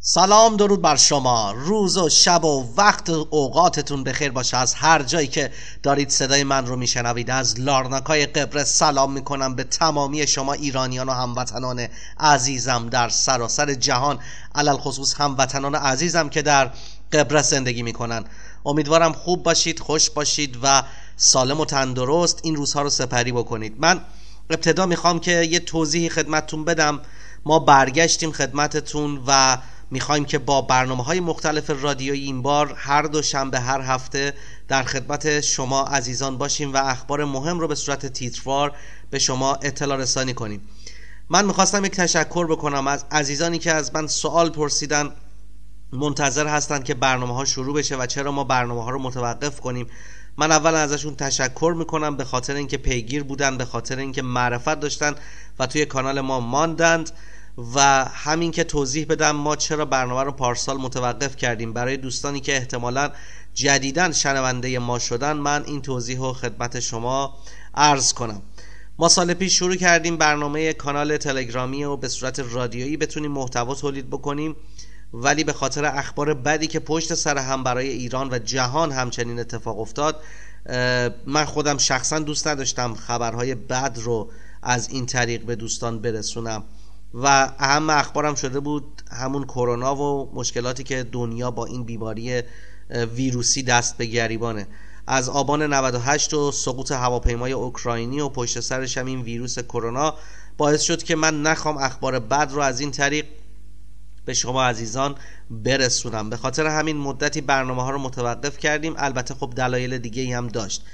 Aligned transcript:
سلام 0.00 0.56
درود 0.56 0.82
بر 0.82 0.96
شما. 0.96 1.52
روز 1.52 1.96
و 1.96 2.08
شب 2.08 2.44
و 2.44 2.74
وقت 2.76 3.10
و 3.10 3.26
اوقاتتون 3.30 4.04
بخیر 4.04 4.30
باشه. 4.32 4.56
از 4.56 4.74
هر 4.74 5.02
جایی 5.02 5.26
که 5.26 5.52
دارید 5.82 6.10
صدای 6.10 6.44
من 6.44 6.66
رو 6.66 6.76
میشنوید 6.76 7.30
از 7.30 7.60
لارناکای 7.60 8.26
قبرس 8.26 8.78
سلام 8.78 9.12
می‌کنم 9.12 9.54
به 9.54 9.64
تمامی 9.64 10.26
شما 10.26 10.52
ایرانیان 10.52 11.08
و 11.08 11.12
هموطنان 11.12 11.88
عزیزم 12.20 12.88
در 12.88 13.08
سراسر 13.08 13.74
جهان. 13.74 14.18
علل 14.54 14.76
خصوص 14.76 15.14
هموطنان 15.14 15.74
عزیزم 15.74 16.28
که 16.28 16.42
در 16.42 16.70
قبرس 17.12 17.50
زندگی 17.50 17.82
می‌کنن. 17.82 18.24
امیدوارم 18.66 19.12
خوب 19.12 19.42
باشید 19.42 19.78
خوش 19.78 20.10
باشید 20.10 20.58
و 20.62 20.82
سالم 21.16 21.60
و 21.60 21.64
تندرست 21.64 22.40
این 22.42 22.56
روزها 22.56 22.82
رو 22.82 22.90
سپری 22.90 23.32
بکنید. 23.32 23.74
من 23.78 24.00
ابتدا 24.50 24.86
می‌خوام 24.86 25.20
که 25.20 25.32
یه 25.32 25.60
توضیحی 25.60 26.08
خدمتتون 26.08 26.64
بدم. 26.64 27.00
ما 27.44 27.58
برگشتیم 27.58 28.32
خدمتتون 28.32 29.22
و 29.26 29.58
می‌خوایم 29.90 30.24
که 30.24 30.38
با 30.38 30.62
برنامه 30.62 31.04
های 31.04 31.20
مختلف 31.20 31.70
رادیویی 31.82 32.24
این 32.24 32.42
بار 32.42 32.74
هر 32.76 33.02
دو 33.02 33.22
شنبه 33.22 33.60
هر 33.60 33.80
هفته 33.80 34.34
در 34.68 34.82
خدمت 34.82 35.40
شما 35.40 35.82
عزیزان 35.82 36.38
باشیم 36.38 36.72
و 36.72 36.76
اخبار 36.76 37.24
مهم 37.24 37.60
رو 37.60 37.68
به 37.68 37.74
صورت 37.74 38.06
تیتروار 38.06 38.72
به 39.10 39.18
شما 39.18 39.54
اطلاع 39.54 39.98
رسانی 39.98 40.34
کنیم. 40.34 40.60
من 41.30 41.44
می‌خواستم 41.44 41.84
یک 41.84 41.92
تشکر 41.92 42.46
بکنم 42.46 42.86
از 42.86 43.04
عزیزانی 43.10 43.58
که 43.58 43.72
از 43.72 43.94
من 43.94 44.06
سوال 44.06 44.50
پرسیدن 44.50 45.10
منتظر 45.92 46.46
هستند 46.46 46.84
که 46.84 46.94
برنامه 46.94 47.34
ها 47.34 47.44
شروع 47.44 47.74
بشه 47.74 47.96
و 47.96 48.06
چرا 48.06 48.32
ما 48.32 48.44
برنامه 48.44 48.84
ها 48.84 48.90
رو 48.90 48.98
متوقف 48.98 49.60
کنیم. 49.60 49.86
من 50.36 50.52
اولا 50.52 50.78
ازشون 50.78 51.16
تشکر 51.16 51.74
می‌کنم 51.78 52.16
به 52.16 52.24
خاطر 52.24 52.54
اینکه 52.54 52.76
پیگیر 52.76 53.22
بودن 53.22 53.58
به 53.58 53.64
خاطر 53.64 53.98
اینکه 53.98 54.22
معرفت 54.22 54.80
داشتن 54.80 55.14
و 55.58 55.66
توی 55.66 55.86
کانال 55.86 56.20
ما 56.20 56.40
ماندند. 56.40 57.10
و 57.74 58.04
همین 58.04 58.50
که 58.50 58.64
توضیح 58.64 59.06
بدم 59.06 59.30
ما 59.30 59.56
چرا 59.56 59.84
برنامه 59.84 60.22
رو 60.22 60.32
پارسال 60.32 60.76
متوقف 60.76 61.36
کردیم؟ 61.36 61.72
برای 61.72 61.96
دوستانی 61.96 62.40
که 62.40 62.56
احتمالا 62.56 63.10
جدیدن 63.54 64.12
شنونده 64.12 64.78
ما 64.78 64.98
شدن 64.98 65.32
من 65.32 65.64
این 65.64 65.82
توضیح 65.82 66.18
رو 66.18 66.32
خدمت 66.32 66.80
شما 66.80 67.38
عرض 67.74 68.12
کنم. 68.12 68.42
ما 68.98 69.08
سال 69.08 69.34
پیش 69.34 69.58
شروع 69.58 69.76
کردیم 69.76 70.16
برنامه 70.16 70.72
کانال 70.72 71.16
تلگرامی 71.16 71.84
و 71.84 71.96
به 71.96 72.08
صورت 72.08 72.38
رادیویی 72.38 72.96
بتونیم 72.96 73.32
محتوا 73.32 73.74
تولید 73.74 74.10
بکنیم 74.10 74.56
ولی 75.12 75.44
به 75.44 75.52
خاطر 75.52 75.84
اخبار 75.84 76.34
بدی 76.34 76.66
که 76.66 76.80
پشت 76.80 77.14
سر 77.14 77.38
هم 77.38 77.64
برای 77.64 77.88
ایران 77.88 78.28
و 78.32 78.38
جهان 78.38 78.92
همچنین 78.92 79.38
اتفاق 79.38 79.80
افتاد 79.80 80.20
من 81.26 81.44
خودم 81.44 81.78
شخصا 81.78 82.18
دوست 82.18 82.48
نداشتم 82.48 82.94
خبرهای 82.94 83.54
بد 83.54 83.98
رو 84.02 84.30
از 84.62 84.88
این 84.88 85.06
طریق 85.06 85.42
به 85.42 85.56
دوستان 85.56 86.00
برسونم. 86.00 86.64
و 87.14 87.52
اهم 87.58 87.90
اخبارم 87.90 88.34
شده 88.34 88.60
بود 88.60 89.02
همون 89.10 89.44
کرونا 89.44 89.96
و 89.96 90.30
مشکلاتی 90.34 90.84
که 90.84 91.02
دنیا 91.02 91.50
با 91.50 91.66
این 91.66 91.84
بیماری 91.84 92.42
ویروسی 92.90 93.62
دست 93.62 93.96
به 93.96 94.06
گریبانه. 94.06 94.66
از 95.06 95.28
آبان 95.28 95.62
98 95.62 96.34
و 96.34 96.52
سقوط 96.52 96.92
هواپیمای 96.92 97.52
اوکراینی 97.52 98.20
و 98.20 98.28
پشت 98.28 98.60
سرش 98.60 98.98
هم 98.98 99.06
این 99.06 99.22
ویروس 99.22 99.58
کرونا 99.58 100.14
باعث 100.56 100.82
شد 100.82 101.02
که 101.02 101.16
من 101.16 101.42
نخوام 101.42 101.76
اخبار 101.76 102.18
بد 102.18 102.52
رو 102.52 102.60
از 102.60 102.80
این 102.80 102.90
طریق 102.90 103.26
به 104.24 104.34
شما 104.34 104.64
عزیزان 104.64 105.14
برسونم. 105.50 106.30
به 106.30 106.36
خاطر 106.36 106.66
همین 106.66 106.96
مدتی 106.96 107.40
برنامه 107.40 107.82
ها 107.82 107.90
رو 107.90 107.98
متوقف 107.98 108.58
کردیم. 108.58 108.94
البته 108.96 109.34
خب 109.34 109.52
دلایل 109.56 109.98
دیگه 109.98 110.36
هم 110.36 110.48
داشت. 110.48 110.84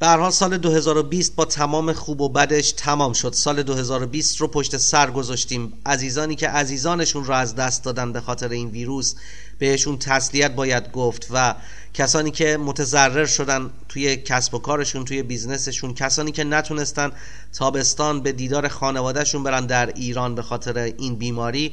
به 0.00 0.30
سال 0.30 0.58
2020 0.58 1.34
با 1.34 1.44
تمام 1.44 1.92
خوب 1.92 2.20
و 2.20 2.28
بدش 2.28 2.72
تمام 2.72 3.12
شد. 3.12 3.32
سال 3.32 3.62
2020 3.62 4.40
رو 4.40 4.48
پشت 4.48 4.76
سر 4.76 5.10
گذاشتیم. 5.10 5.72
عزیزانی 5.86 6.36
که 6.36 6.48
عزیزانشون 6.48 7.24
رو 7.24 7.34
از 7.34 7.54
دست 7.54 7.84
دادن 7.84 8.12
به 8.12 8.20
خاطر 8.20 8.48
این 8.48 8.68
ویروس 8.68 9.14
بهشون 9.58 9.98
تسلیت 9.98 10.54
باید 10.54 10.92
گفت 10.92 11.26
و 11.30 11.54
کسانی 11.94 12.30
که 12.30 12.56
متضرر 12.56 13.26
شدن 13.26 13.70
توی 13.88 14.16
کسب 14.16 14.54
و 14.54 14.58
کارشون 14.58 15.04
توی 15.04 15.22
بیزنسشون 15.22 15.94
کسانی 15.94 16.32
که 16.32 16.44
نتونستن 16.44 17.12
تابستان 17.52 18.20
به 18.20 18.32
دیدار 18.32 18.68
خانوادهشون 18.68 19.42
برن 19.42 19.66
در 19.66 19.86
ایران 19.86 20.34
به 20.34 20.42
خاطر 20.42 20.78
این 20.78 21.14
بیماری. 21.14 21.72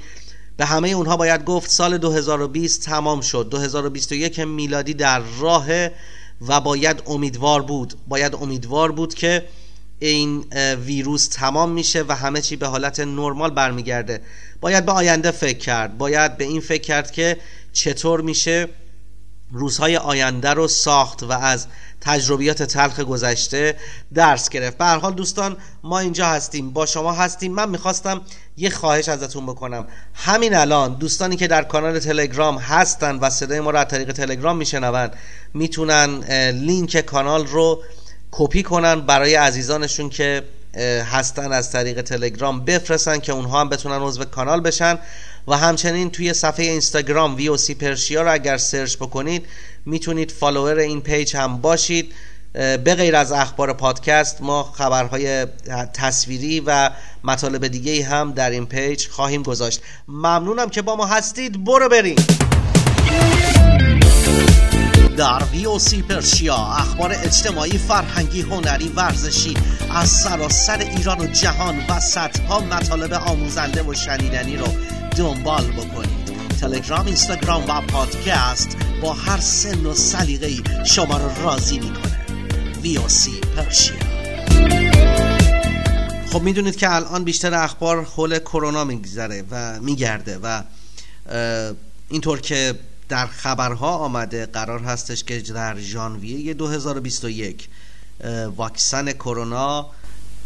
به 0.57 0.65
همه 0.65 0.89
اونها 0.89 1.17
باید 1.17 1.45
گفت 1.45 1.69
سال 1.69 1.97
2020 1.97 2.81
تمام 2.81 3.21
شد. 3.21 3.49
2021 3.49 4.39
میلادی 4.39 4.93
در 4.93 5.19
راه 5.39 5.67
و 6.41 6.61
باید 6.61 7.03
امیدوار 7.05 7.61
بود 7.61 7.93
باید 8.07 8.35
امیدوار 8.35 8.91
بود 8.91 9.13
که 9.13 9.45
این 9.99 10.45
ویروس 10.85 11.27
تمام 11.27 11.71
میشه 11.71 12.03
و 12.07 12.15
همه 12.15 12.41
چی 12.41 12.55
به 12.55 12.67
حالت 12.67 12.99
نرمال 12.99 13.49
برمیگرده. 13.49 14.21
باید 14.61 14.85
به 14.85 14.91
آینده 14.91 15.31
فکر 15.31 15.57
کرد 15.57 15.97
باید 15.97 16.37
به 16.37 16.43
این 16.43 16.61
فکر 16.61 16.81
کرد 16.81 17.11
که 17.11 17.37
چطور 17.73 18.21
میشه 18.21 18.69
روزهای 19.51 19.97
آینده 19.97 20.49
رو 20.49 20.67
ساخت 20.67 21.23
و 21.23 21.31
از 21.31 21.67
تجربیات 22.01 22.63
تلخ 22.63 22.99
گذشته 22.99 23.75
درس 24.13 24.49
گرفت. 24.49 24.77
به 24.77 24.85
هر 24.85 24.97
حال 24.97 25.13
دوستان 25.13 25.57
ما 25.83 25.99
اینجا 25.99 26.27
هستیم 26.27 26.69
با 26.69 26.85
شما 26.85 27.11
هستیم. 27.11 27.51
من 27.51 27.69
می‌خواستم 27.69 28.21
یه 28.57 28.69
خواهش 28.69 29.09
ازتون 29.09 29.45
بکنم. 29.45 29.87
همین 30.13 30.55
الان 30.55 30.93
دوستانی 30.93 31.35
که 31.35 31.47
در 31.47 31.63
کانال 31.63 31.99
تلگرام 31.99 32.57
هستن 32.57 33.15
و 33.15 33.29
صدای 33.29 33.59
ما 33.59 33.71
رو 33.71 33.77
از 33.79 33.87
طریق 33.87 34.11
تلگرام 34.11 34.57
میشنون 34.57 35.09
می‌تونن 35.53 36.23
لینک 36.51 36.97
کانال 36.97 37.47
رو 37.47 37.83
کپی 38.31 38.63
کنن 38.63 39.01
برای 39.01 39.35
عزیزانشون 39.35 40.09
که 40.09 40.43
هستن 41.11 41.51
از 41.51 41.71
طریق 41.71 42.01
تلگرام 42.01 42.65
بفرستن 42.65 43.19
که 43.19 43.31
اونها 43.31 43.61
هم 43.61 43.69
بتونن 43.69 44.01
عضو 44.01 44.25
کانال 44.25 44.61
بشن. 44.61 44.99
و 45.47 45.57
همچنین 45.57 46.11
توی 46.11 46.33
صفحه 46.33 46.65
اینستاگرام 46.65 47.35
VOC 47.35 47.73
Persia 47.73 48.21
رو 48.21 48.33
اگر 48.33 48.57
سرچ 48.57 48.95
بکنید 48.95 49.45
می‌تونید 49.85 50.31
follower 50.31 50.77
این 50.77 51.01
page 51.01 51.35
هم 51.35 51.57
باشید. 51.57 52.13
به 52.53 52.95
غیر 52.95 53.15
از 53.15 53.31
اخبار 53.31 53.73
پادکست 53.73 54.41
ما 54.41 54.63
خبرهای 54.63 55.45
تصویری 55.93 56.59
و 56.65 56.89
مطالب 57.23 57.67
دیگه 57.67 58.05
هم 58.05 58.31
در 58.31 58.49
این 58.49 58.65
page 58.65 59.07
خواهیم 59.07 59.43
گذاشت. 59.43 59.81
ممنونم 60.07 60.69
که 60.69 60.81
با 60.81 60.95
ما 60.95 61.05
هستید. 61.05 61.63
برو 61.63 61.89
بریم. 61.89 62.15
در 65.17 65.43
وی 65.51 65.65
او 65.65 65.79
سی 65.79 66.01
پرشیا 66.01 66.55
اخبار 66.55 67.15
اجتماعی 67.23 67.77
فرهنگی 67.77 68.41
هنری 68.41 68.87
ورزشی 68.87 69.53
از 69.89 70.09
سراسر 70.09 70.77
ایران 70.77 71.21
و 71.21 71.25
جهان 71.25 71.75
و 71.89 71.99
صدها 71.99 72.59
مطالب 72.59 73.13
آموزنده 73.13 73.83
و 73.83 73.93
شنیدنی 73.93 74.57
رو 74.57 74.67
دنبال 75.17 75.65
بکنید. 75.65 76.57
تلگرام 76.61 77.05
اینستاگرام 77.05 77.63
و 77.67 77.81
پادکست 77.81 78.77
با 79.01 79.13
هر 79.13 79.39
سن 79.39 79.85
و 79.85 79.93
سلیقه‌ای 79.93 80.63
شما 80.85 81.17
رو 81.17 81.43
راضی 81.43 81.79
می‌کنه. 81.79 82.25
ویوسی 82.81 83.41
پرشیا 83.55 83.95
خب 86.31 86.41
می‌دونید 86.41 86.75
که 86.75 86.95
الان 86.95 87.23
بیشتر 87.23 87.53
اخبار 87.53 88.03
حول 88.03 88.39
کرونا 88.39 88.83
میگذره 88.83 89.43
و 89.51 89.79
میگرده 89.81 90.39
و 90.43 90.63
اینطور 92.09 92.41
که 92.41 92.79
در 93.09 93.27
خبرها 93.27 93.97
آمده 93.97 94.45
قرار 94.45 94.79
هستش 94.79 95.23
که 95.23 95.39
در 95.39 95.79
ژانویه 95.79 96.53
2021 96.53 97.69
واکسن 98.55 99.11
کرونا 99.11 99.89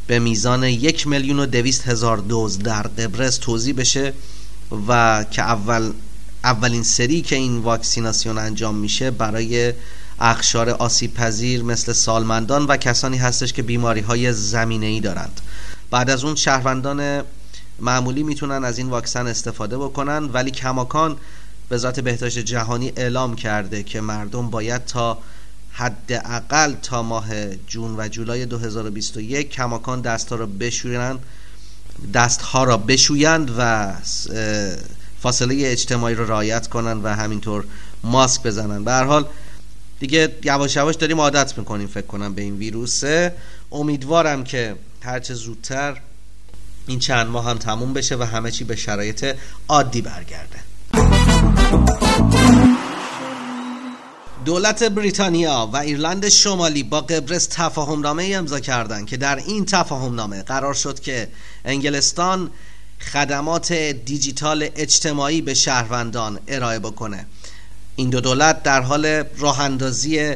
به 0.08 0.20
میزان 0.20 0.64
یک 0.64 1.08
میلیون 1.08 1.40
و 1.40 1.46
دویست 1.46 1.88
هزار 1.88 2.18
دوز 2.18 2.60
در 2.60 2.82
قبرس 2.82 3.38
توضیح 3.38 3.76
بشه. 3.76 4.14
و 4.88 5.26
که 5.32 5.42
اول 5.42 5.92
اولین 6.44 6.84
سری 6.84 7.22
که 7.22 7.36
این 7.36 7.58
واکسیناسیون 7.58 8.38
انجام 8.38 8.76
میشه 8.76 9.12
برای 9.12 9.74
اخشار 10.20 10.70
آسیب 10.70 11.14
پذیر 11.14 11.64
مثل 11.64 11.94
سالمندان 11.94 12.66
و 12.66 12.78
کسانی 12.78 13.18
هستش 13.18 13.54
که 13.54 13.62
بیماری 13.62 14.02
های 14.02 14.34
زمینه 14.34 14.86
ای 14.86 15.00
دارند. 15.00 15.42
بعد 15.92 16.10
از 16.10 16.24
اون 16.24 16.36
شهروندان 16.36 17.24
معمولی 17.80 18.24
می‌تونن 18.24 18.64
از 18.64 18.78
این 18.78 18.90
واکسن 18.90 19.28
استفاده 19.28 19.78
بکنن 19.78 20.26
ولی 20.26 20.52
کماکان 20.52 21.18
وزارت 21.72 22.00
بهداشت 22.00 22.40
جهانی 22.40 22.94
اعلام 22.96 23.36
کرده 23.36 23.84
که 23.84 24.02
مردم 24.02 24.50
باید 24.50 24.86
تا 24.86 25.18
حداقل 25.72 26.74
تا 26.74 27.04
ماه 27.04 27.56
جون 27.56 27.96
و 27.98 28.08
جولای 28.08 28.46
2021 28.46 29.50
کماکان 29.50 30.02
دستها 30.02 30.36
را 30.36 30.46
بشویند 30.46 31.20
دستها 32.14 32.64
را 32.64 32.78
بشویند 32.78 33.52
و 33.58 33.94
فاصله 35.22 35.56
اجتماعی 35.60 36.16
رو 36.16 36.26
رعایت 36.26 36.68
کنن 36.68 36.98
و 37.04 37.08
همینطور 37.08 37.64
ماسک 38.04 38.44
بزنن 38.44 38.84
به 38.84 38.92
هر 38.92 39.04
حال 39.04 39.26
دیگه 40.00 40.36
یواش 40.44 40.76
یواش 40.76 40.96
داریم 40.96 41.20
عادت 41.20 41.58
می‌کنیم 41.58 41.88
فکر 41.88 42.06
کنم 42.06 42.34
به 42.34 42.42
این 42.42 42.56
ویروسه. 42.56 43.34
امیدوارم 43.72 44.44
که 44.44 44.76
هرچه 45.02 45.34
زودتر 45.34 45.98
این 46.88 47.00
چند 47.00 47.28
ماه 47.28 47.50
هم 47.50 47.58
تموم 47.58 47.94
بشه 47.94 48.16
و 48.16 48.24
همه 48.24 48.52
چی 48.52 48.64
به 48.64 48.76
شرایط 48.76 49.36
عادی 49.68 50.02
برگرده. 50.02 50.60
دولت 54.46 54.84
بریتانیا 54.84 55.70
و 55.74 55.78
ایرلند 55.78 56.30
شمالی 56.30 56.84
با 56.84 57.02
قبرس 57.02 57.48
تفاهم 57.52 58.00
نامه 58.00 58.32
امضا 58.36 58.60
کردند 58.60 59.08
که 59.08 59.18
در 59.18 59.36
این 59.36 59.66
تفاهم 59.66 60.16
نامه 60.16 60.44
قرار 60.44 60.74
شد 60.74 61.00
که 61.00 61.28
انگلستان 61.66 62.52
خدمات 63.00 63.74
دیجیتال 63.74 64.70
اجتماعی 64.76 65.42
به 65.42 65.54
شهروندان 65.54 66.40
ارائه 66.48 66.80
بکنه. 66.80 67.26
این 67.96 68.10
دو 68.10 68.22
دولت 68.22 68.64
در 68.64 68.82
حال 68.82 69.24
راه 69.38 69.60
اندازی 69.60 70.36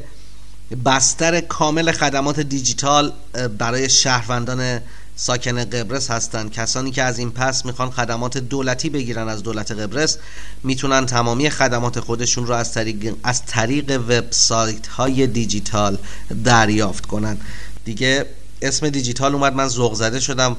بستر 0.86 1.42
کامل 1.42 1.92
خدمات 1.92 2.40
دیجیتال 2.40 3.14
برای 3.58 3.90
شهروندان 3.90 4.82
ساکن 5.16 5.64
قبرس 5.64 6.12
هستند 6.12 6.52
کسانی 6.52 6.92
که 6.92 7.04
از 7.04 7.20
این 7.20 7.32
پس 7.32 7.66
می‌خوان 7.66 7.90
خدمات 7.90 8.38
دولتی 8.38 8.90
بگیرن 8.90 9.30
از 9.30 9.44
دولت 9.44 9.72
قبرس 9.72 10.18
می‌تونن 10.64 11.06
تمامی 11.06 11.50
خدمات 11.50 12.00
خودشون 12.00 12.48
رو 12.48 12.54
از 12.54 12.74
طریق 12.74 13.16
از 13.24 13.46
طریق 13.46 13.92
وبسایت 13.92 14.88
های 14.88 15.28
دیجیتال 15.28 15.98
دریافت 16.44 17.06
کنن. 17.06 17.38
دیگه 17.86 18.26
اسم 18.62 18.90
دیجیتال 18.90 19.34
اومد 19.34 19.54
من 19.56 19.68
ذوق 19.68 19.94
زده 19.94 20.20
شدم. 20.20 20.58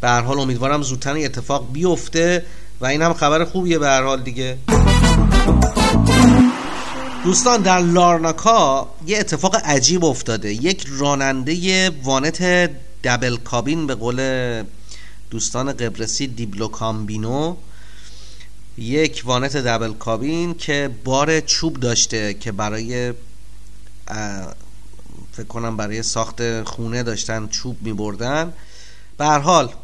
به 0.00 0.08
هر 0.08 0.20
حال 0.20 0.40
امیدوارم 0.40 0.82
زودتر 0.82 1.16
اتفاق 1.16 1.72
بیفته 1.72 2.44
و 2.80 2.86
این 2.86 3.02
هم 3.02 3.14
خبر 3.14 3.44
خوبیه 3.44 3.78
به 3.78 3.86
هر 3.86 4.02
حال 4.02 4.22
دیگه. 4.22 4.58
دوستان 7.24 7.62
در 7.62 7.78
لارناکا 7.78 8.88
یه 9.06 9.18
اتفاق 9.18 9.56
عجیب 9.64 10.04
افتاده. 10.04 10.52
یک 10.52 10.86
راننده 10.98 11.90
وانت 11.90 12.70
دبل 13.04 13.36
کابین 13.36 13.86
به 13.86 13.94
قول 13.94 14.62
دوستان 15.30 15.72
قبرسی 15.72 16.26
دیبلو 16.26 16.68
کامبینو 16.68 17.56
یک 18.78 19.22
وانت 19.24 19.56
دبل 19.56 19.92
کابین 19.92 20.54
که 20.54 20.90
بار 21.04 21.40
چوب 21.40 21.80
داشته 21.80 22.34
که 22.34 22.52
برای 22.52 23.12
فکر 25.32 25.46
کنم 25.48 25.76
برای 25.76 26.02
ساخت 26.02 26.62
خونه 26.62 27.02
داشتن 27.02 27.48
چوب 27.48 27.82
می 27.82 27.92
بردن 27.92 28.52
به 29.18 29.26
هر 29.26 29.38
حال 29.38 29.74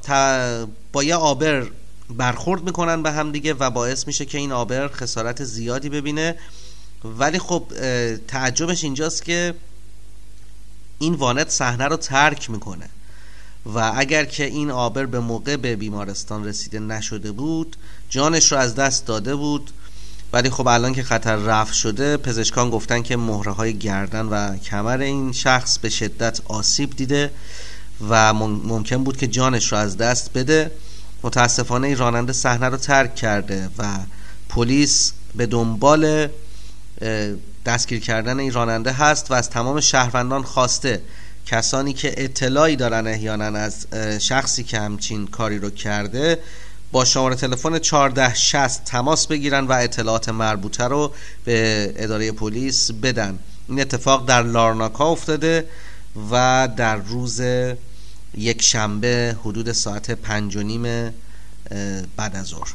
با 0.93 1.05
یه 1.05 1.15
آبر 1.15 1.67
برخورد 2.11 2.63
می‌کنن 2.63 3.03
به 3.03 3.13
هم 3.13 3.33
دیگه 3.33 3.55
و 3.55 3.71
باعث 3.71 4.07
میشه 4.07 4.25
که 4.25 4.39
این 4.39 4.53
آبر 4.53 4.89
خسارت 4.89 5.45
زیادی 5.45 5.89
ببینه. 5.89 6.35
ولی 7.05 7.39
خب 7.39 7.73
تعجبش 8.29 8.85
اینجاست 8.85 9.25
که 9.25 9.55
این 10.99 11.15
وانت 11.15 11.51
صحنه 11.51 11.85
رو 11.85 11.97
ترک 11.97 12.51
می‌کنه. 12.51 12.89
و 13.75 13.93
اگر 13.97 14.25
که 14.25 14.45
این 14.45 14.71
آبر 14.71 15.07
به 15.07 15.21
موقع 15.21 15.57
به 15.57 15.77
بیمارستان 15.77 16.45
رسیده 16.45 16.79
نشده 16.79 17.33
بود 17.33 17.77
جانش 18.09 18.53
رو 18.53 18.59
از 18.59 18.75
دست 18.75 19.07
داده 19.07 19.35
بود. 19.35 19.71
ولی 20.33 20.51
خب 20.51 20.69
الان 20.69 20.93
که 20.93 21.03
خطر 21.03 21.37
رفت 21.37 21.75
شده 21.75 22.17
پزشکان 22.17 22.71
گفتن 22.71 23.03
که 23.03 23.17
مهره 23.17 23.53
های 23.53 23.79
گردن 23.79 24.27
و 24.27 24.57
کمر 24.57 25.01
این 25.01 25.33
شخص 25.33 25.79
به 25.79 25.89
شدت 25.89 26.41
آسیب 26.45 26.97
دیده 26.97 27.31
و 28.09 28.35
ممکن 28.35 29.05
بود 29.05 29.17
که 29.17 29.27
جانش 29.27 29.73
رو 29.73 29.79
از 29.79 29.97
دست 29.97 30.33
بده. 30.33 30.71
متاسفانه 31.23 31.87
این 31.87 31.97
راننده 31.97 32.33
صحنه 32.33 32.67
رو 32.67 32.77
ترک 32.77 33.15
کرده 33.15 33.69
و 33.79 33.99
پلیس 34.49 35.13
به 35.35 35.47
دنبال 35.47 36.29
دستگیر 37.67 38.01
کردن 38.01 38.39
این 38.39 38.53
راننده 38.53 38.93
هست 38.93 39.31
و 39.31 39.35
از 39.35 39.51
تمام 39.51 39.81
شهروندان 39.81 40.43
خواسته 40.43 41.03
کسانی 41.47 41.93
که 41.93 42.15
اطلاعی 42.25 42.77
دارن 42.77 43.07
احیانا 43.07 43.45
از 43.45 43.87
شخصی 44.21 44.65
که 44.65 44.81
همچین 44.81 45.27
کاری 45.27 45.59
رو 45.59 45.71
کرده 45.71 46.39
با 46.93 47.05
شماره 47.05 47.35
تلفن 47.35 47.75
1460 47.75 48.85
تماس 48.85 49.27
بگیرن 49.27 49.67
و 49.67 49.73
اطلاعات 49.73 50.29
مربوطه 50.29 50.85
رو 50.85 51.13
به 51.45 51.93
اداره 51.97 52.33
پلیس 52.33 52.91
بدن. 52.91 53.39
این 53.69 53.81
اتفاق 53.81 54.29
در 54.29 54.43
لارناکا 54.43 55.11
افتاده 55.11 55.69
و 56.31 56.69
در 56.77 56.97
روز 56.97 57.41
یک 58.35 58.63
شنبه 58.63 59.37
حدود 59.45 59.73
ساعت 59.73 60.11
پنج 60.11 60.57
و 60.57 60.63
نیم 60.63 60.83
بعد 62.17 62.37
از 62.37 62.47
ظهر. 62.47 62.75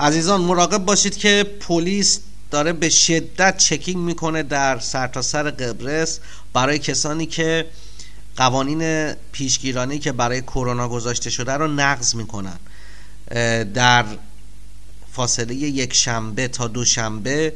عزیزان 0.00 0.40
مراقب 0.40 0.84
باشید 0.84 1.16
که 1.16 1.46
پلیس 1.60 2.20
داره 2.50 2.72
به 2.72 2.88
شدت 2.88 3.56
چکینگ 3.56 3.96
می‌کنه 3.96 4.42
در 4.42 4.78
سرتاسر 4.78 5.42
سر 5.42 5.50
قبرس 5.50 6.20
برای 6.52 6.78
کسانی 6.78 7.26
که 7.26 7.66
قوانین 8.36 9.12
پیشگیرانی 9.32 9.98
که 9.98 10.12
برای 10.12 10.40
کرونا 10.40 10.88
گذاشته 10.88 11.30
شده 11.30 11.52
رو 11.52 11.68
نقض 11.68 12.14
می‌کنن. 12.14 12.58
در 13.74 14.04
فاصله 15.12 15.54
یک 15.54 15.94
شنبه 15.94 16.48
تا 16.48 16.68
دو 16.68 16.84
شنبه 16.84 17.52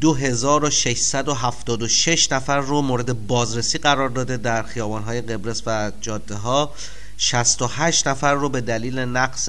2676 0.00 2.32
نفر 2.32 2.58
رو 2.58 2.82
مورد 2.82 3.26
بازرسی 3.26 3.78
قرار 3.78 4.08
داده 4.08 4.36
در 4.36 4.62
خیابانهای 4.62 5.20
قبرس 5.20 5.62
و 5.66 5.92
جاده 6.00 6.34
ها 6.34 6.74
68 7.18 8.08
نفر 8.08 8.34
رو 8.34 8.48
به 8.48 8.60
دلیل 8.60 8.98
نقص 8.98 9.48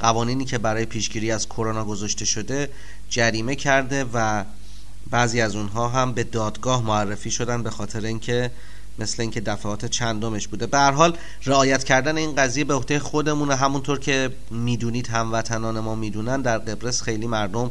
قوانینی 0.00 0.44
که 0.44 0.58
برای 0.58 0.84
پیشگیری 0.84 1.30
از 1.30 1.48
کرونا 1.48 1.84
گذاشته 1.84 2.24
شده 2.24 2.70
جریمه 3.10 3.56
کرده 3.56 4.04
و 4.14 4.44
بعضی 5.10 5.40
از 5.40 5.56
اونها 5.56 5.88
هم 5.88 6.12
به 6.12 6.24
دادگاه 6.24 6.82
معرفی 6.82 7.30
شدن 7.30 7.62
به 7.62 7.70
خاطر 7.70 8.04
اینکه 8.04 8.50
مثل 8.98 9.22
اینکه 9.22 9.40
دفعات 9.40 9.86
چندمش 9.86 10.48
بوده. 10.48 10.66
به 10.66 10.78
هر 10.78 10.90
حال 10.90 11.16
رعایت 11.44 11.84
کردن 11.84 12.16
این 12.16 12.34
قضیه 12.34 12.64
به 12.64 12.74
عهده 12.74 12.98
خودمونه. 12.98 13.56
همونطور 13.56 13.98
که 13.98 14.30
می‌دونید 14.50 15.06
هموطنان 15.06 15.80
ما 15.80 15.94
می‌دونن 15.94 16.42
در 16.42 16.58
قبرس 16.58 17.02
خیلی 17.02 17.26
مردم 17.26 17.70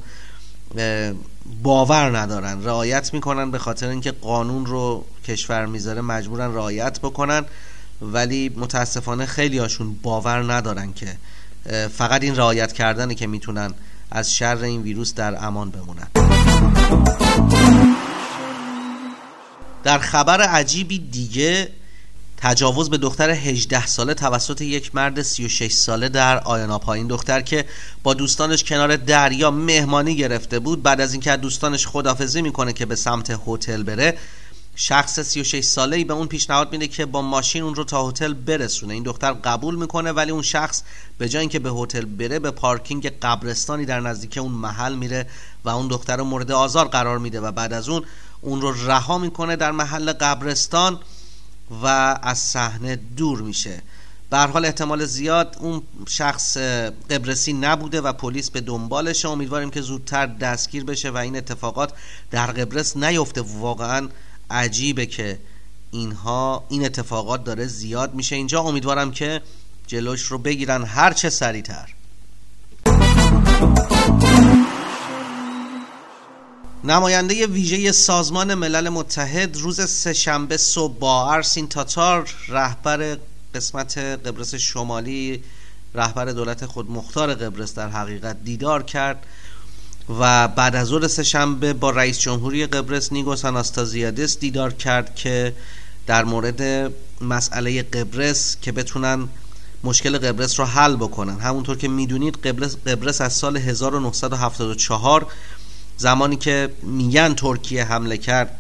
باور 1.64 2.18
ندارن. 2.18 2.64
رعایت 2.64 3.14
می‌کنن 3.14 3.52
به 3.52 3.58
خاطر 3.58 3.88
اینکه 3.88 4.12
قانون 4.12 4.66
رو 4.66 5.06
کشور 5.26 5.66
می‌ذاره 5.66 6.02
مجبورن 6.02 6.54
رعایت 6.54 7.00
بکنن. 7.00 7.46
ولی 8.02 8.50
متاسفانه 8.58 9.26
خیلی 9.26 9.58
هاشون 9.58 9.94
باور 9.94 10.54
ندارن 10.54 10.94
که 10.94 11.18
فقط 11.98 12.24
این 12.24 12.36
رعایت 12.36 12.74
کردنه 12.74 13.16
که 13.16 13.28
می‌تونن 13.28 13.74
از 14.12 14.36
شر 14.36 14.58
این 14.58 14.82
ویروس 14.82 15.14
در 15.14 15.46
امان 15.46 15.72
بمونن. 15.72 16.08
در 19.84 20.00
خبر 20.00 20.42
عجیبی 20.42 21.00
دیگه 21.00 21.70
تجاوز 22.38 22.90
به 22.90 22.98
دختر 22.98 23.30
18 23.30 23.86
ساله 23.86 24.14
توسط 24.14 24.62
یک 24.62 24.96
مرد 24.96 25.22
36 25.22 25.74
ساله 25.74 26.10
در 26.10 26.40
آیانا 26.40 26.80
این 26.94 27.08
دختر 27.08 27.42
که 27.42 27.66
با 28.04 28.14
دوستانش 28.14 28.64
کنار 28.64 28.96
دریا 28.96 29.52
مهمانی 29.52 30.16
گرفته 30.16 30.60
بود 30.60 30.84
بعد 30.84 31.02
از 31.02 31.14
اینکه 31.14 31.36
دوستانش 31.36 31.88
خدافزی 31.88 32.42
می‌کنه 32.42 32.74
که 32.74 32.86
به 32.86 32.96
سمت 32.96 33.40
هتل 33.48 33.84
بره 33.84 34.18
شخص 34.80 35.20
36 35.20 35.66
ساله 35.66 35.98
ای 35.98 36.04
به 36.04 36.14
اون 36.14 36.28
پیشنهاد 36.28 36.72
میده 36.72 36.88
که 36.88 37.06
با 37.06 37.22
ماشین 37.22 37.64
اون 37.64 37.76
رو 37.76 37.84
تا 37.84 38.10
هتل 38.10 38.34
برسونه. 38.34 38.94
این 38.94 39.04
دختر 39.04 39.34
قبول 39.34 39.76
می‌کنه 39.76 40.12
ولی 40.12 40.32
اون 40.32 40.42
شخص 40.42 40.84
به 41.18 41.30
جای 41.30 41.40
اینکه 41.40 41.60
به 41.60 41.70
هتل 41.70 42.06
بره 42.06 42.40
به 42.40 42.52
پارکینگ 42.52 43.10
قبرستانی 43.22 43.86
در 43.86 44.00
نزدیک 44.00 44.38
اون 44.38 44.52
محل 44.52 44.96
میره 44.96 45.28
و 45.64 45.70
اون 45.70 45.88
دختر 45.88 46.22
مورد 46.22 46.52
آزار 46.52 46.88
قرار 46.88 47.18
میده 47.18 47.42
و 47.42 47.52
بعد 47.52 47.74
از 47.74 47.90
اون 47.90 48.04
اون 48.42 48.62
رو 48.62 48.88
رها 48.88 49.18
می‌کنه 49.18 49.56
در 49.56 49.72
محل 49.72 50.14
قبرستان 50.14 51.00
و 51.84 51.88
از 52.22 52.38
صحنه 52.38 52.96
دور 52.96 53.42
میشه. 53.42 53.82
به 54.30 54.38
حال 54.38 54.66
احتمال 54.66 55.06
زیاد 55.06 55.58
اون 55.60 55.82
شخص 56.08 56.58
قبرسی 57.10 57.54
نبوده 57.54 58.02
و 58.02 58.14
پلیس 58.14 58.50
به 58.50 58.62
دنبالشه 58.62 59.30
امیدواریم 59.30 59.70
که 59.70 59.82
زودتر 59.82 60.26
دستگیر 60.26 60.84
بشه 60.84 61.10
و 61.10 61.18
این 61.18 61.36
اتفاقات 61.36 61.94
در 62.32 62.48
قبرس 62.48 62.98
نیفته. 62.98 63.42
واقعا 63.42 64.10
عجیبه 64.52 65.06
که 65.06 65.40
اینها 65.92 66.66
این 66.70 66.86
اتفاقات 66.86 67.44
داره 67.44 67.66
زیاد 67.66 68.14
میشه. 68.14 68.36
اینجا 68.36 68.62
امیدوارم 68.62 69.12
که 69.12 69.42
جلوش 69.88 70.22
رو 70.22 70.38
بگیرن 70.38 70.84
هر 70.84 71.14
چه 71.14 71.30
سریعتر. 71.30 71.94
نماینده 76.84 77.48
ویژه 77.48 77.92
سازمان 77.92 78.54
ملل 78.54 78.90
متحد 78.90 79.58
روز 79.58 79.90
سهشنبه 79.90 80.58
صبح 80.58 81.00
با 81.00 81.34
ارسین 81.34 81.68
تاتار 81.68 82.30
رهبر 82.48 83.18
قسمت 83.56 83.98
قبرس 83.98 84.56
شمالی 84.56 85.44
رهبر 85.96 86.26
دولت 86.26 86.66
خود 86.66 86.92
مختار 86.92 87.34
قبرس 87.36 87.74
در 87.74 87.90
حقیقت 87.90 88.44
دیدار 88.44 88.84
کرد. 88.84 89.26
و 90.10 90.48
بعد 90.48 90.76
از 90.76 90.88
ظهر 90.88 91.08
سهشنبه 91.08 91.74
با 91.74 91.90
رئیس 91.90 92.20
جمهوری 92.20 92.66
قبرس 92.66 93.12
نیگوس 93.14 93.46
آناستازیادس 93.46 94.40
دیدار 94.40 94.74
کرد 94.74 95.16
که 95.16 95.54
در 96.08 96.26
مورد 96.26 96.92
مسئله 97.22 97.84
قبرس 97.84 98.58
که 98.62 98.72
بتونن 98.72 99.28
مشکل 99.84 100.18
قبرس 100.18 100.60
رو 100.60 100.66
حل 100.66 100.96
بکنن. 100.96 101.40
همونطور 101.40 101.78
که 101.78 101.88
می‌دونید 101.88 102.38
قبرس, 102.38 102.76
قبرس 102.88 103.22
از 103.22 103.34
سال 103.34 103.58
1974 103.58 105.28
زمانی 105.98 106.36
که 106.36 106.70
میگن 106.84 107.34
ترکیه 107.34 107.86
حمله 107.86 108.18
کرد 108.18 108.60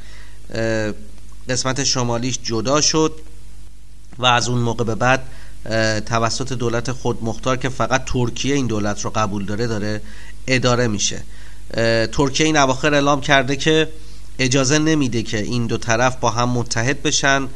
قسمت 1.49 1.83
شمالیش 1.83 2.39
جدا 2.43 2.81
شد 2.81 3.15
و 4.17 4.25
از 4.25 4.49
اون 4.49 4.59
موقع 4.59 4.83
به 4.83 4.95
بعد 4.95 5.23
توسط 6.05 6.53
دولت 6.53 6.91
خودمختار 6.91 7.57
که 7.57 7.69
فقط 7.69 8.05
ترکیه 8.05 8.55
این 8.55 8.67
دولت 8.67 9.01
رو 9.05 9.09
قبول 9.09 9.45
داره 9.45 9.67
داره 9.67 10.01
اداره 10.47 10.87
میشه. 10.87 11.21
ترکیه 12.11 12.45
این 12.45 12.57
اواخر 12.57 12.93
اعلام 12.93 13.21
کرده 13.21 13.55
که 13.55 13.89
اجازه 14.39 14.79
نمیده 14.79 15.23
که 15.23 15.37
این 15.37 15.67
دو 15.67 15.77
طرف 15.77 16.15
با 16.15 16.29
هم 16.29 16.49
متحد 16.49 17.03
بشن 17.03 17.47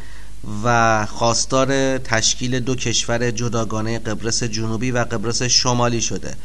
و 0.63 1.05
خواستار 1.05 1.97
تشکیل 1.97 2.59
دو 2.59 2.75
کشور 2.75 3.31
جداگانه 3.31 3.99
قبرس 3.99 4.43
جنوبی 4.43 4.91
و 4.91 4.97
قبرس 4.97 5.43
شمالی 5.43 6.01
شده. 6.01 6.35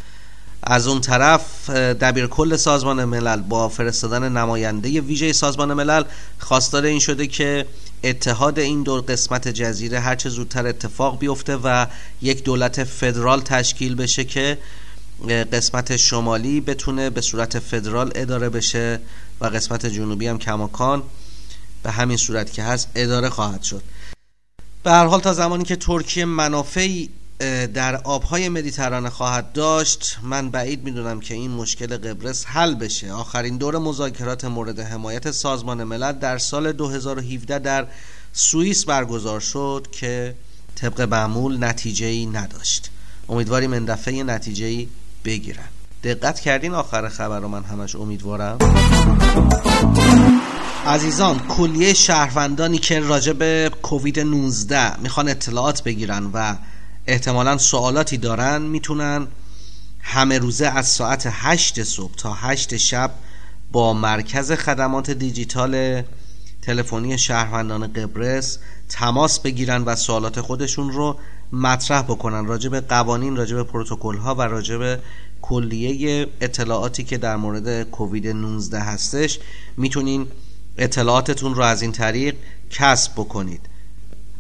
از 0.63 0.87
اون 0.87 1.01
طرف 1.01 1.71
دبیر 1.71 2.27
کل 2.27 2.57
سازمان 2.57 3.05
ملل 3.05 3.41
با 3.41 3.69
فرستادن 3.69 4.33
نماینده 4.33 5.01
ویژه 5.01 5.33
سازمان 5.33 5.73
ملل 5.73 6.03
خواستار 6.39 6.85
این 6.85 6.99
شده 6.99 7.27
که 7.27 7.67
اتحاد 8.05 8.59
این 8.59 8.83
دو 8.83 9.03
قسمت 9.03 9.49
جزیره 9.49 10.01
هرچه 10.01 10.29
زودتر 10.29 10.67
اتفاق 10.67 11.19
بیفته 11.19 11.57
و 11.57 11.87
یک 12.23 12.45
دولت 12.45 12.85
فدرال 12.85 13.41
تشکیل 13.41 13.95
بشه 13.95 14.25
که 14.25 14.59
قسمت 15.53 15.97
شمالی 15.97 16.61
بتونه 16.61 17.11
به 17.11 17.21
صورت 17.21 17.59
فدرال 17.59 18.13
اداره 18.15 18.49
بشه 18.49 19.01
و 19.41 19.47
قسمت 19.47 19.87
جنوبی 19.87 20.27
هم 20.27 20.39
کماکان 20.39 21.03
به 21.83 21.91
همین 21.91 22.17
صورت 22.17 22.53
که 22.53 22.63
هست 22.63 22.89
اداره 22.95 23.29
خواهد 23.29 23.63
شد. 23.63 23.83
به 24.83 24.91
هر 24.91 25.07
حال 25.07 25.21
تا 25.21 25.33
زمانی 25.33 25.65
که 25.65 25.77
ترکیه 25.77 26.25
منافعی 26.25 27.11
در 27.75 27.97
آبهای 27.97 28.49
مدیترانه 28.49 29.11
خواهد 29.11 29.53
داشت 29.53 30.19
من 30.23 30.51
بعید 30.51 30.85
می‌دونم 30.85 31.21
که 31.21 31.35
این 31.35 31.51
مشکل 31.51 31.97
قبرس 31.97 32.45
حل 32.47 32.75
بشه. 32.75 33.13
آخرین 33.13 33.57
دور 33.57 33.79
مذاکرات 33.79 34.45
مورد 34.45 34.81
حمایت 34.81 35.31
سازمان 35.31 35.85
ملل 35.85 36.13
در 36.13 36.39
سال 36.39 36.73
2017 36.73 37.59
در 37.59 37.87
سوئیس 38.33 38.85
برگزار 38.85 39.41
شد 39.41 39.87
که 39.93 40.35
طبق 40.75 41.01
معمول 41.01 41.65
نتیجه 41.65 42.07
ای 42.07 42.27
نداشت. 42.27 42.91
امیدواریم 43.29 43.73
این 43.73 43.85
دفعه 43.85 44.23
نتیجه 44.23 44.67
ای 44.67 44.89
بگیرن. 45.25 45.69
دقت 46.05 46.41
کردین 46.41 46.75
آخر 46.75 47.09
خبر 47.09 47.41
رو 47.41 47.49
من 47.49 47.65
همش 47.65 47.97
امیدوارم؟ 47.97 48.59
عزیزان 50.87 51.39
کلیه 51.39 51.95
شهروندانی 51.95 52.79
که 52.79 53.01
راجع 53.01 53.33
به 53.33 53.71
کووید 53.83 54.21
19 54.21 55.01
می‌خوان 55.01 55.29
اطلاعات 55.29 55.83
بگیرن 55.83 56.31
و 56.35 56.57
احتمالا 57.07 57.59
سوالاتی 57.59 58.17
دارن 58.17 58.63
می‌تونن 58.63 59.27
همه 60.01 60.39
روزه 60.39 60.67
از 60.67 60.89
ساعت 60.89 61.29
8 61.31 61.83
صبح 61.83 62.15
تا 62.15 62.33
8 62.33 62.77
شب 62.77 63.11
با 63.73 63.93
مرکز 63.93 64.53
خدمات 64.53 65.11
دیجیتال 65.11 66.03
تلفنی 66.63 67.19
شهروندان 67.19 67.93
قبرس 67.93 68.59
تماس 68.89 69.41
بگیرن 69.41 69.83
و 69.83 69.97
سوالات 69.97 70.41
خودشون 70.41 70.93
رو 70.93 71.19
مطرح 71.53 72.03
بکنن. 72.03 72.47
راجع 72.47 72.69
به 72.69 72.81
قوانین 72.81 73.37
راجع 73.37 73.57
به 73.57 73.63
پروتکل 73.63 74.17
ها 74.17 74.35
و 74.35 74.43
راجع 74.43 74.77
به 74.77 74.99
کلیه 75.43 76.27
اطلاعاتی 76.41 77.05
که 77.05 77.19
در 77.19 77.37
مورد 77.37 77.83
کووید 77.83 78.29
19 78.29 78.81
هستش 78.81 79.39
می‌تونین 79.77 80.27
اطلاعاتتون 80.79 81.55
رو 81.55 81.63
از 81.63 81.83
این 81.83 81.93
طریق 81.93 82.37
کسب 82.71 83.13
بکنید. 83.13 83.61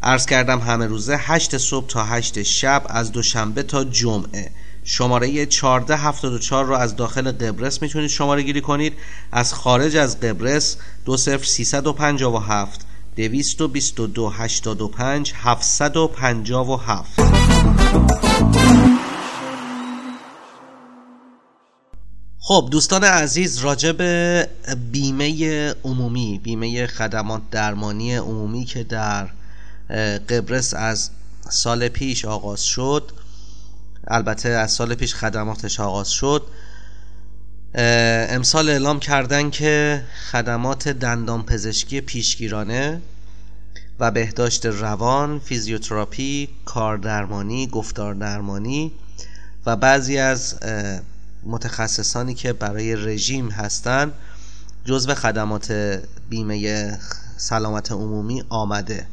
عرض 0.02 0.26
کردم 0.26 0.58
همه 0.58 0.86
روزه 0.86 1.16
8 1.16 1.56
صبح 1.56 1.86
تا 1.86 2.04
8 2.04 2.42
شب 2.42 2.82
از 2.88 3.12
دوشنبه 3.12 3.62
تا 3.62 3.84
جمعه. 3.84 4.50
شماره 4.84 5.28
1474 5.28 6.64
رو 6.64 6.74
از 6.74 6.96
داخل 6.96 7.32
قبرس 7.32 7.82
می‌تونید 7.82 8.10
شماره 8.10 8.42
گیری 8.42 8.60
کنید. 8.60 8.92
از 9.32 9.54
خارج 9.54 9.96
از 9.96 10.20
قبرس 10.20 10.76
20357 11.04 12.85
222 13.16 14.28
85 14.28 15.32
757 15.36 17.20
خب 22.38 22.68
دوستان 22.70 23.04
عزیز 23.04 23.58
راجع 23.58 23.92
به 23.92 24.48
بیمه 24.92 25.74
عمومی 25.84 26.40
بیمه 26.44 26.86
خدمات 26.86 27.42
درمانی 27.50 28.16
عمومی 28.16 28.64
که 28.64 28.84
در 28.84 29.28
قبرس 30.28 30.74
از 30.74 31.10
سال 31.50 31.88
پیش 31.88 32.24
آغاز 32.24 32.64
شد 32.64 33.12
البته 34.08 34.48
از 34.48 34.72
سال 34.72 34.94
پیش 34.94 35.14
خدماتش 35.14 35.80
آغاز 35.80 36.10
شد 36.10 36.42
امسال 37.74 38.68
اعلام 38.68 39.00
کردن 39.00 39.50
که 39.50 40.02
خدمات 40.30 40.88
دندان 40.88 41.42
پزشکی 41.42 42.00
پیشگیرانه 42.00 43.00
و 44.00 44.10
بهداشت 44.10 44.66
روان، 44.66 45.38
فیزیوتراپی، 45.38 46.48
کاردرمانی، 46.64 47.66
گفتار 47.66 48.14
درمانی 48.14 48.92
و 49.66 49.76
بعضی 49.76 50.18
از 50.18 50.58
متخصصانی 51.46 52.34
که 52.34 52.52
برای 52.52 52.96
رژیم 52.96 53.48
هستند 53.48 54.12
جزو 54.84 55.14
خدمات 55.14 55.72
بیمه 56.28 56.98
سلامت 57.36 57.92
عمومی 57.92 58.44
آمده 58.48 59.06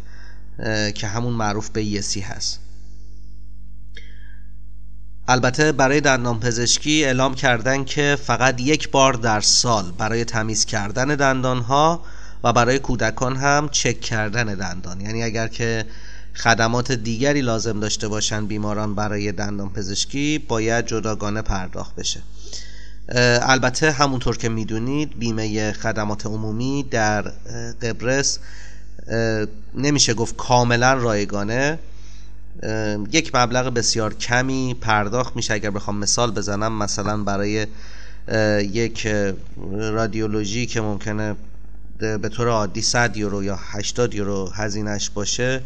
که 0.95 1.07
همون 1.07 1.33
معروف 1.33 1.69
به 1.69 1.83
یسی 1.83 2.19
هست. 2.19 2.59
البته 5.27 5.71
برای 5.71 6.01
دندان 6.01 6.39
پزشکی 6.39 7.05
اعلام 7.05 7.35
کردن 7.35 7.83
که 7.83 8.17
فقط 8.23 8.61
یک 8.61 8.91
بار 8.91 9.13
در 9.13 9.41
سال 9.41 9.91
برای 9.97 10.25
تمیز 10.25 10.65
کردن 10.65 11.15
دندان 11.15 11.59
ها 11.59 12.03
و 12.43 12.53
برای 12.53 12.79
کودکان 12.79 13.35
هم 13.35 13.69
چک 13.71 14.01
کردن 14.01 14.45
دندان. 14.55 15.01
یعنی 15.01 15.23
اگر 15.23 15.47
که 15.47 15.85
خدمات 16.35 16.91
دیگری 16.91 17.41
لازم 17.41 17.79
داشته 17.79 18.07
باشند 18.07 18.47
بیماران 18.47 18.95
برای 18.95 19.31
دندان 19.31 19.69
پزشکی 19.69 20.45
باید 20.47 20.85
جداگانه 20.85 21.41
پرداخت 21.41 21.95
بشه. 21.95 22.21
البته 23.41 23.91
همونطور 23.91 24.37
که 24.37 24.49
می‌دونید 24.49 25.19
بیمه 25.19 25.71
خدمات 25.71 26.25
عمومی 26.25 26.83
در 26.91 27.21
قبرس 27.81 28.39
نمیشه 29.75 30.13
گفت 30.13 30.35
کاملا 30.35 30.93
رایگانه. 30.93 31.79
یک 33.11 33.35
مبلغ 33.35 33.73
بسیار 33.73 34.13
کمی 34.13 34.75
پرداخت 34.81 35.35
میشه 35.35 35.53
اگر 35.53 35.69
بخوام 35.69 35.97
مثال 35.97 36.31
بزنم 36.31 36.77
مثلا 36.77 37.23
برای 37.23 37.67
یک 38.71 39.07
رادیولوژی 39.71 40.65
که 40.65 40.81
ممکنه 40.81 41.35
به 41.97 42.29
طور 42.29 42.47
عادی 42.47 42.81
100 42.81 43.17
یورو 43.17 43.43
یا 43.43 43.59
80 43.61 44.15
یورو 44.15 44.49
هزینهش 44.49 45.09
باشه 45.09 45.61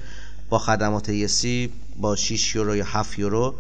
با 0.50 0.60
خدمات 0.60 1.10
یسی 1.10 1.70
با 1.98 2.16
6 2.16 2.56
یورو 2.56 2.76
یا 2.76 2.86
7 2.86 3.20
یورو 3.20 3.56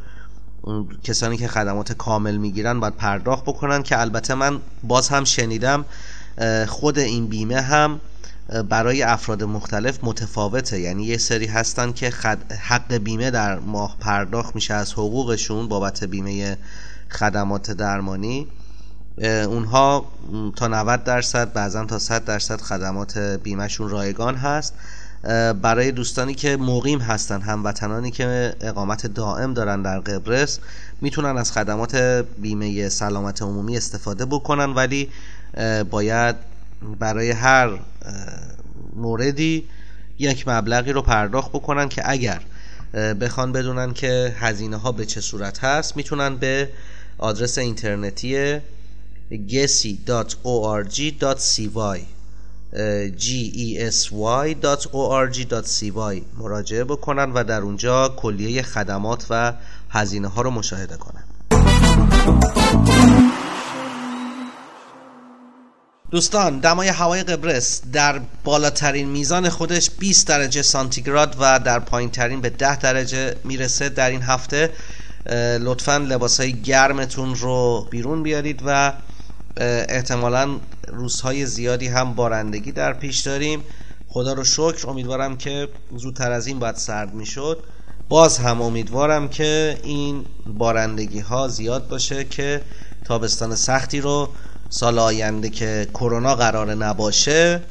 کسانی 1.03 1.38
که 1.38 1.48
خدمات 1.48 1.93
کامل 1.93 2.38
می‌گیرن 2.38 2.79
باید 2.79 2.96
پرداخت 2.96 3.43
بکنن 3.43 3.84
که 3.84 4.00
البته 4.00 4.36
من 4.36 4.60
باز 4.84 5.10
هم 5.10 5.24
شنیدم 5.24 5.86
خود 6.67 7.00
این 7.00 7.27
بیمه 7.27 7.62
هم 7.62 8.00
برای 8.70 9.04
افراد 9.04 9.44
مختلف 9.44 10.00
متفاوته. 10.04 10.80
یعنی 10.80 11.04
یه 11.04 11.18
سری 11.18 11.46
هستن 11.46 11.92
که 11.92 12.13
حق 12.68 12.94
بیمه 12.94 13.32
در 13.32 13.60
ماه 13.60 13.98
پرداخت 14.00 14.56
میشه 14.56 14.74
از 14.74 14.94
حقوقشون 14.94 15.68
بابت 15.68 16.04
بیمه 16.04 16.58
خدمات 17.10 17.72
درمانی. 17.72 18.48
اونها 19.24 20.06
تا 20.56 20.68
90 20.68 21.04
درصد 21.04 21.54
بعضا 21.54 21.86
تا 21.86 22.00
100 22.00 22.25
درصد 22.25 22.62
خدمات 22.62 23.18
بیمهشون 23.18 23.89
رایگان 23.89 24.36
هست. 24.36 24.74
برای 25.62 25.92
دوستانی 25.92 26.34
که 26.34 26.58
مقیم 26.58 27.00
هستن 27.00 27.42
هموطنانی 27.42 28.12
که 28.12 28.56
اقامت 28.62 29.08
دائم 29.08 29.54
دارن 29.54 29.82
در 29.82 30.00
قبرس 30.00 30.60
می‌تونن 31.01 31.38
از 31.38 31.51
خدمات 31.51 31.96
بیمه 32.42 32.89
سلامت 32.89 33.42
عمومی 33.42 33.77
استفاده 33.77 34.25
بکنن 34.25 34.74
ولی 34.74 35.10
باید 35.89 36.36
برای 37.00 37.31
هر 37.31 37.79
موردی 38.96 39.69
یک 40.19 40.48
مبلغی 40.48 40.91
رو 40.91 41.01
پرداخت 41.01 41.50
بکنن 41.50 41.89
که 41.89 42.12
اگر 42.12 42.41
بخوان 42.93 43.51
بدونن 43.51 43.93
که 43.93 44.36
هزینه 44.38 44.77
ها 44.77 44.91
به 44.91 45.05
چه 45.05 45.22
صورت 45.22 45.63
هست 45.63 45.98
می‌تونن 45.98 46.36
به 46.36 46.69
آدرس 47.17 47.57
اینترنتی 47.57 48.60
gesy.org.cy 49.31 50.00
gesy.org.cy 54.77 55.84
مراجعه 56.38 56.84
بکنن 56.84 57.31
و 57.31 57.43
در 57.43 57.62
اونجا 57.62 58.10
کلیه 58.10 58.62
خدمات 58.62 59.25
و 59.29 59.53
هزینه 59.89 60.27
ها 60.27 60.41
رو 60.41 60.51
مشاهده 60.51 60.98
کنن. 60.98 61.24
دوستان 66.11 66.59
دمای 66.59 66.87
هوای 66.87 67.23
قبرس 67.23 67.81
در 67.93 68.21
بالاترین 68.43 69.09
میزان 69.09 69.49
خودش 69.49 69.89
20 69.99 70.27
درجه 70.27 70.61
سانتیگراد 70.61 71.35
و 71.39 71.59
در 71.59 71.79
پایین 71.79 72.09
ترین 72.09 72.41
به 72.41 72.49
10 72.49 72.75
درجه 72.79 73.35
می‌رسه 73.43 73.89
در 73.89 74.09
این 74.09 74.21
هفته. 74.21 74.69
لطفا 75.59 75.97
لباس 75.97 76.39
های 76.39 76.53
گرمتون 76.53 77.35
رو 77.35 77.87
بیرون 77.91 78.23
بیارید 78.23 78.61
و 78.65 78.93
احتمالا 79.89 80.59
روزهای 80.87 81.45
زیادی 81.45 81.87
هم 81.87 82.13
بارندگی 82.13 82.71
در 82.71 82.93
پیش 82.93 83.19
داریم. 83.19 83.63
خدا 84.07 84.33
رو 84.33 84.43
شکر 84.43 84.89
امیدوارم 84.89 85.37
که 85.37 85.67
زودتر 85.97 86.31
از 86.31 86.47
این 86.47 86.59
باید 86.59 86.75
سرد 86.75 87.13
می‌شد. 87.13 87.63
باز 88.09 88.37
هم 88.37 88.61
امیدوارم 88.61 89.29
که 89.29 89.77
این 89.83 90.25
بارندگی 90.45 91.19
ها 91.19 91.47
زیاد 91.47 91.87
باشه 91.87 92.23
که 92.23 92.61
تابستان 93.05 93.55
سختی 93.55 94.01
رو 94.01 94.29
سال 94.69 95.00
آینده 95.00 95.50
که 95.50 95.88
کرونا 95.93 96.36
قرار 96.36 96.75
نباشه 96.75 97.62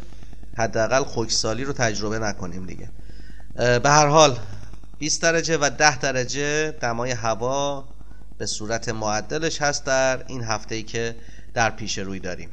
حداقل 0.59 1.05
خشکسالی 1.05 1.65
رو 1.65 1.73
تجربه 1.73 2.19
نکنیم 2.19 2.67
دیگه. 2.67 2.89
به 3.57 3.91
هر 3.91 4.07
حال 4.07 4.39
20 4.99 5.23
درجه 5.23 5.59
و 5.59 5.71
10 5.79 5.99
درجه 5.99 6.71
دمای 6.71 7.11
هوا 7.11 7.85
به 8.39 8.47
صورت 8.47 8.89
معدلش 8.89 9.63
هست 9.63 9.85
در 9.85 10.25
این 10.27 10.45
هفته 10.45 10.75
ای 10.75 10.83
که 10.83 11.17
در 11.55 11.71
پیش 11.71 11.99
روی 11.99 12.21
داریم. 12.21 12.51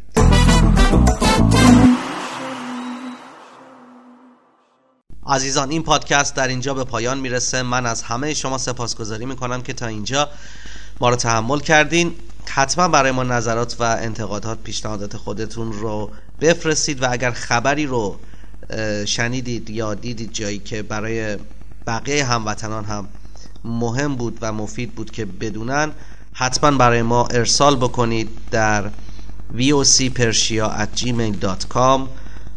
عزیزان 5.27 5.71
این 5.71 5.83
پادکست 5.83 6.35
در 6.35 6.47
اینجا 6.47 6.73
به 6.73 6.83
پایان 6.83 7.19
می‌رسه. 7.19 7.62
من 7.62 7.85
از 7.85 8.01
همه 8.01 8.33
شما 8.33 8.57
سپاسگزاری 8.57 9.25
می‌کنم 9.25 9.62
که 9.62 9.73
تا 9.73 9.88
اینجا 9.88 10.29
ما 11.00 11.09
رو 11.09 11.15
تحمل 11.15 11.59
کردین. 11.59 12.15
حتما 12.50 12.88
برای 12.88 13.12
ما 13.12 13.23
نظرات 13.23 13.75
و 13.79 13.83
انتقادات 13.83 14.59
پیشنهادات 14.63 15.17
خودتون 15.17 15.73
رو 15.73 16.12
بفرستید 16.41 17.03
و 17.03 17.07
اگر 17.12 17.31
خبری 17.31 17.85
رو 17.85 18.19
شنیدید 19.05 19.69
یا 19.69 19.93
دیدید 19.93 20.33
جایی 20.33 20.59
که 20.59 20.83
برای 20.83 21.38
بقیه 21.88 22.25
هموطنان 22.25 22.85
هم 22.85 23.07
مهم 23.65 24.15
بود 24.15 24.38
و 24.41 24.53
مفید 24.53 24.95
بود 24.95 25.12
که 25.12 25.25
بدونن 25.25 25.91
حتما 26.33 26.71
برای 26.71 27.01
ما 27.01 27.25
ارسال 27.25 27.75
بکنید 27.75 28.29
در 28.51 28.89
vocpersia@gmail.com 29.57 32.01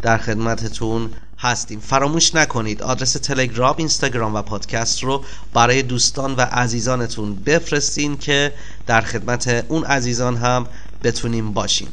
در 0.03 0.19
خدمتتون 0.19 1.11
هستیم. 1.39 1.81
فراموش 1.81 2.35
نکنید 2.35 2.83
آدرس 2.83 3.13
تلگرام 3.13 3.75
اینستاگرام 3.79 4.35
و 4.35 4.43
پادکست 4.43 5.03
رو 5.03 5.25
برای 5.55 5.83
دوستان 5.83 6.35
و 6.35 6.41
عزیزانتون 6.41 7.35
بفرستین 7.35 8.17
که 8.17 8.53
در 8.87 9.01
خدمت 9.01 9.65
اون 9.69 9.85
عزیزان 9.85 10.37
هم 10.37 10.67
بتونیم 11.03 11.53
باشیم. 11.53 11.89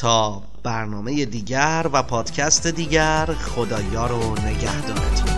تا 0.00 0.42
برنامه 0.62 1.24
دیگر 1.24 1.86
و 1.92 2.02
پادکست 2.02 2.66
دیگر 2.66 3.26
خدایا 3.26 4.06
رو 4.06 4.40
نگهدارتون. 4.40 5.29